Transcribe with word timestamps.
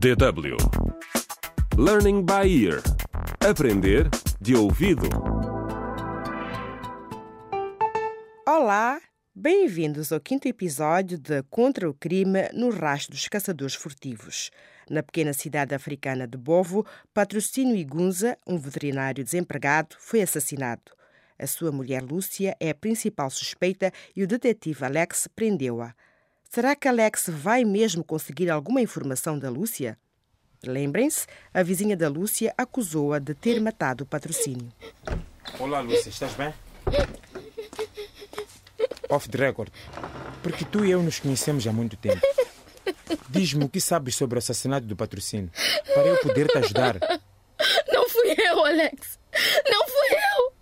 DW 0.00 0.56
Learning 1.76 2.24
by 2.24 2.48
Ear 2.64 2.80
Aprender 3.46 4.08
de 4.40 4.56
ouvido. 4.56 5.06
Olá, 8.48 8.98
bem-vindos 9.34 10.10
ao 10.10 10.18
quinto 10.18 10.48
episódio 10.48 11.18
de 11.18 11.42
Contra 11.50 11.86
o 11.86 11.92
Crime 11.92 12.48
no 12.54 12.70
Rastro 12.70 13.12
dos 13.12 13.28
Caçadores 13.28 13.74
Furtivos. 13.74 14.50
Na 14.88 15.02
pequena 15.02 15.34
cidade 15.34 15.74
africana 15.74 16.26
de 16.26 16.38
Bovo, 16.38 16.86
Patrocínio 17.12 17.76
Igunza, 17.76 18.38
um 18.46 18.56
veterinário 18.56 19.22
desempregado, 19.22 19.96
foi 19.98 20.22
assassinado. 20.22 20.92
A 21.38 21.46
sua 21.46 21.70
mulher 21.70 22.02
Lúcia 22.02 22.56
é 22.58 22.70
a 22.70 22.74
principal 22.74 23.28
suspeita 23.28 23.92
e 24.16 24.22
o 24.22 24.26
detetive 24.26 24.82
Alex 24.82 25.28
prendeu-a. 25.36 25.94
Será 26.52 26.74
que 26.74 26.88
Alex 26.88 27.26
vai 27.28 27.64
mesmo 27.64 28.02
conseguir 28.02 28.50
alguma 28.50 28.82
informação 28.82 29.38
da 29.38 29.48
Lúcia? 29.48 29.96
Lembrem-se, 30.66 31.24
a 31.54 31.62
vizinha 31.62 31.96
da 31.96 32.08
Lúcia 32.08 32.52
acusou-a 32.58 33.20
de 33.20 33.34
ter 33.34 33.60
matado 33.60 34.02
o 34.02 34.06
patrocínio. 34.06 34.68
Olá, 35.60 35.78
Lúcia, 35.78 36.08
estás 36.08 36.34
bem? 36.34 36.52
Off 39.08 39.28
the 39.28 39.38
record. 39.38 39.72
Porque 40.42 40.64
tu 40.64 40.84
e 40.84 40.90
eu 40.90 41.00
nos 41.04 41.20
conhecemos 41.20 41.68
há 41.68 41.72
muito 41.72 41.96
tempo. 41.96 42.26
Diz-me 43.28 43.66
o 43.66 43.68
que 43.68 43.80
sabes 43.80 44.16
sobre 44.16 44.36
o 44.36 44.40
assassinato 44.40 44.88
do 44.88 44.96
patrocínio, 44.96 45.52
para 45.94 46.02
eu 46.04 46.18
poder 46.18 46.48
te 46.48 46.58
ajudar. 46.58 46.98
Não 47.92 48.08
fui 48.08 48.34
eu, 48.36 48.64
Alex. 48.64 49.20
Não 49.70 49.86
fui 49.86 50.16
eu. 50.16 50.52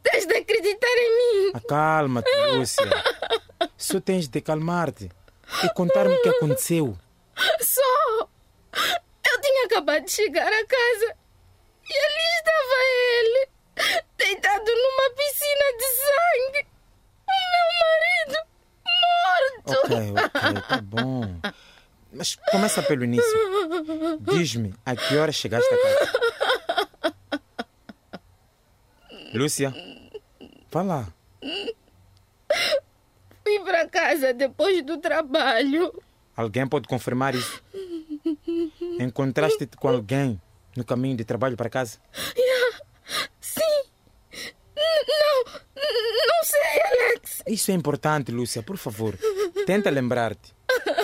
Tens 0.00 0.26
de 0.26 0.36
acreditar 0.36 0.86
em 0.96 1.18
mim. 1.18 1.50
Acalma-te, 1.54 2.30
Lúcia. 2.52 2.88
Só 3.76 4.00
tens 4.00 4.28
de 4.28 4.40
calmar-te 4.40 5.10
e 5.62 5.68
contar-me 5.74 6.14
o 6.14 6.22
que 6.22 6.28
aconteceu. 6.28 6.96
Só. 7.60 8.28
Eu 9.32 9.40
tinha 9.40 9.66
acabado 9.66 10.04
de 10.04 10.10
chegar 10.10 10.46
a 10.46 10.66
casa 10.66 11.16
e 11.88 11.94
ali 11.96 12.26
estava 12.36 12.76
ele, 13.18 13.48
deitado 14.16 14.64
numa 14.64 15.10
piscina 15.10 15.72
de 15.78 15.86
sangue. 16.04 16.66
O 17.26 17.32
meu 17.52 17.66
marido 17.80 18.38
morto. 19.64 19.70
Ok, 19.84 19.92
ok, 20.10 20.62
tá 20.68 20.80
bom. 20.82 21.40
Mas 22.12 22.36
começa 22.50 22.82
pelo 22.82 23.04
início. 23.04 23.38
Diz-me 24.20 24.74
a 24.86 24.94
que 24.94 25.16
hora 25.16 25.32
chegaste 25.32 25.68
a 25.74 25.78
casa. 25.82 26.12
Lúcia, 29.34 29.74
fala. 30.70 31.08
Fui 31.40 31.42
para 31.42 31.73
casa 33.94 34.34
depois 34.34 34.84
do 34.84 34.98
trabalho. 34.98 36.02
Alguém 36.36 36.66
pode 36.66 36.88
confirmar 36.88 37.34
isso? 37.34 37.62
Encontraste-te 38.98 39.76
com 39.76 39.88
alguém 39.88 40.40
no 40.76 40.84
caminho 40.84 41.16
de 41.16 41.24
trabalho 41.24 41.56
para 41.56 41.70
casa? 41.70 41.98
Sim. 43.40 43.84
Não, 44.76 45.44
não 45.76 46.42
sei, 46.42 46.82
Alex. 46.84 47.42
Isso 47.46 47.70
é 47.70 47.74
importante, 47.74 48.32
Lúcia, 48.32 48.62
por 48.62 48.76
favor. 48.76 49.16
Tenta 49.64 49.90
lembrar-te. 49.90 50.52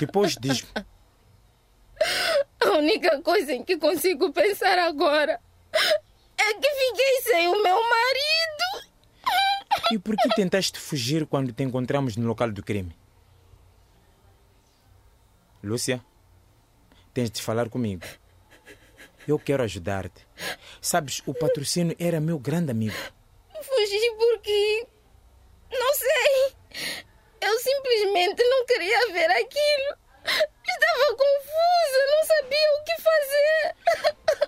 Depois 0.00 0.34
diz-me. 0.40 0.68
A 2.60 2.70
única 2.78 3.20
coisa 3.20 3.52
em 3.52 3.62
que 3.62 3.76
consigo 3.76 4.32
pensar 4.32 4.78
agora 4.78 5.38
é 6.38 6.54
que 6.54 6.68
fiquei 6.70 7.20
sem 7.22 7.48
o 7.48 7.62
meu 7.62 7.76
marido. 7.76 8.57
E 9.90 9.98
por 9.98 10.16
que 10.16 10.28
tentaste 10.34 10.78
fugir 10.78 11.26
quando 11.26 11.52
te 11.52 11.62
encontramos 11.62 12.16
no 12.16 12.26
local 12.26 12.52
do 12.52 12.62
crime? 12.62 12.96
Lúcia, 15.62 16.04
tens 17.12 17.30
de 17.30 17.42
falar 17.42 17.68
comigo. 17.68 18.04
Eu 19.26 19.38
quero 19.38 19.62
ajudar-te. 19.62 20.26
Sabes, 20.80 21.22
o 21.26 21.34
patrocínio 21.34 21.96
era 21.98 22.20
meu 22.20 22.38
grande 22.38 22.70
amigo. 22.70 22.96
Fugi 23.62 24.10
porque. 24.16 24.86
Não 25.70 25.94
sei. 25.94 26.54
Eu 27.40 27.58
simplesmente 27.58 28.42
não 28.44 28.64
queria 28.66 29.12
ver 29.12 29.30
aquilo. 29.30 29.98
Estava 30.24 31.16
confusa, 31.16 31.98
não 32.10 32.24
sabia 32.24 32.68
o 32.78 32.84
que 32.84 33.02
fazer. 33.02 33.74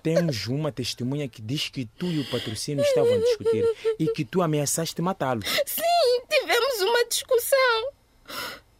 Temos 0.03 0.47
uma 0.47 0.73
testemunha 0.73 1.29
que 1.29 1.43
diz 1.43 1.69
que 1.69 1.85
tu 1.85 2.07
e 2.07 2.21
o 2.21 2.31
patrocínio 2.31 2.83
estavam 2.85 3.15
a 3.15 3.19
discutir 3.19 3.65
e 3.99 4.09
que 4.09 4.25
tu 4.25 4.43
ameaçaste 4.43 5.01
matá-lo. 5.03 5.43
Sim, 5.67 6.23
tivemos 6.29 6.81
uma 6.81 7.05
discussão. 7.07 7.93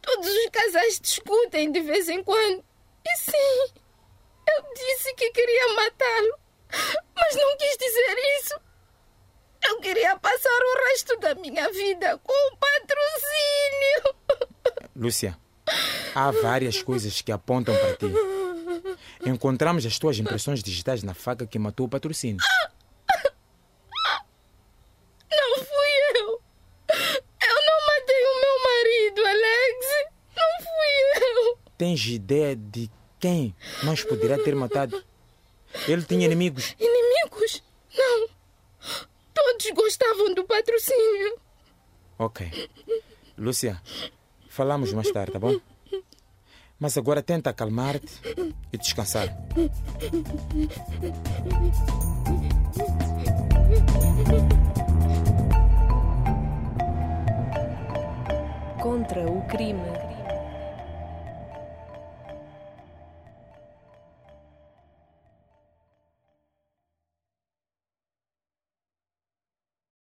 Todos 0.01 0.27
os 0.27 0.49
casais 0.51 0.99
discutem 0.99 1.71
de 1.71 1.81
vez 1.81 2.09
em 2.09 2.23
quando. 2.23 2.63
E 3.05 3.17
sim, 3.17 3.73
eu 4.47 4.73
disse 4.73 5.13
que 5.15 5.29
queria 5.31 5.73
matá-lo, 5.73 6.39
mas 7.15 7.35
não 7.35 7.57
quis 7.57 7.77
dizer 7.77 8.15
isso. 8.39 8.59
Eu 9.63 9.79
queria 9.79 10.17
passar 10.17 10.49
o 10.49 10.89
resto 10.89 11.17
da 11.19 11.35
minha 11.35 11.69
vida 11.71 12.19
com 12.23 12.33
o 12.33 12.57
patrocínio. 12.57 14.15
Lúcia, 14.95 15.37
há 16.15 16.31
várias 16.31 16.81
coisas 16.81 17.21
que 17.21 17.31
apontam 17.31 17.75
para 17.75 17.95
ti. 17.95 18.40
Encontramos 19.25 19.85
as 19.85 19.99
tuas 19.99 20.17
impressões 20.17 20.63
digitais 20.63 21.03
na 21.03 21.13
faca 21.13 21.45
que 21.45 21.59
matou 21.59 21.85
o 21.85 21.89
patrocínio. 21.89 22.37
Não 25.31 25.57
fui 25.57 25.91
eu. 26.15 26.41
Eu 26.89 27.57
não 27.65 27.79
matei 27.87 28.23
o 28.25 28.35
meu 28.41 28.55
marido, 28.63 29.25
Alex. 29.25 29.85
Não 30.35 30.51
fui 30.65 30.91
eu. 31.23 31.57
Tens 31.77 32.05
ideia 32.05 32.55
de 32.55 32.89
quem 33.19 33.55
nós 33.83 34.03
poderia 34.03 34.43
ter 34.43 34.55
matado? 34.55 35.03
Ele 35.87 36.03
tinha 36.03 36.25
inimigos. 36.25 36.75
Inimigos? 36.79 37.63
Não. 37.95 38.27
Todos 39.33 39.69
gostavam 39.71 40.33
do 40.33 40.43
patrocínio. 40.43 41.39
Ok. 42.17 42.69
Lúcia, 43.37 43.81
falamos 44.49 44.93
mais 44.93 45.11
tarde, 45.11 45.31
tá 45.33 45.39
bom? 45.39 45.59
Mas 46.81 46.97
agora 46.97 47.21
tenta 47.21 47.51
acalmar-te 47.51 48.11
e 48.73 48.77
descansar. 48.77 49.27
Contra 58.81 59.29
o 59.29 59.45
crime. 59.45 60.10